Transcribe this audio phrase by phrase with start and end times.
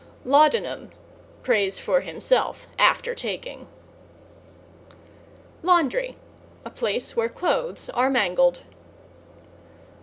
[0.25, 0.89] =LAUDANUM=
[1.43, 3.67] Prays for himself after taking.
[5.61, 6.17] =LAUNDRY=
[6.65, 8.61] A place where clothes are mangled.